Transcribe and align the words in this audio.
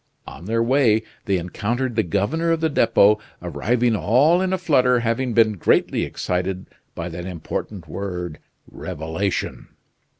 On 0.25 0.45
their 0.45 0.63
way 0.63 1.03
they 1.25 1.37
encountered 1.37 1.95
the 1.95 2.01
governor 2.01 2.49
of 2.49 2.59
the 2.59 2.69
Depot, 2.71 3.19
arriving 3.39 3.95
all 3.95 4.41
in 4.41 4.51
a 4.51 4.57
flutter, 4.57 5.01
having 5.01 5.33
been 5.33 5.57
greatly 5.57 6.05
excited 6.05 6.65
by 6.95 7.07
that 7.09 7.27
important 7.27 7.87
word 7.87 8.39
"revelation." 8.67 9.67